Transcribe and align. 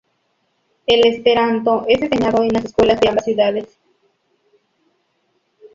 El 0.87 1.05
Esperanto 1.05 1.85
es 1.87 2.01
enseñado 2.01 2.41
en 2.41 2.47
las 2.53 2.65
escuelas 2.65 2.99
de 2.99 3.09
ambas 3.09 3.23
ciudades. 3.23 3.77